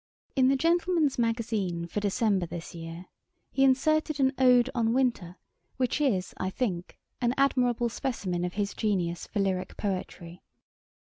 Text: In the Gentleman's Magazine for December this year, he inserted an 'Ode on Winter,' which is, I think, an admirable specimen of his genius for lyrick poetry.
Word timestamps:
In 0.35 0.47
the 0.47 0.55
Gentleman's 0.55 1.19
Magazine 1.19 1.85
for 1.85 1.99
December 1.99 2.47
this 2.47 2.73
year, 2.73 3.05
he 3.51 3.63
inserted 3.63 4.19
an 4.19 4.33
'Ode 4.39 4.67
on 4.73 4.93
Winter,' 4.93 5.37
which 5.77 6.01
is, 6.01 6.33
I 6.37 6.49
think, 6.49 6.97
an 7.21 7.35
admirable 7.37 7.87
specimen 7.89 8.43
of 8.43 8.53
his 8.53 8.73
genius 8.73 9.27
for 9.27 9.39
lyrick 9.41 9.77
poetry. 9.77 10.41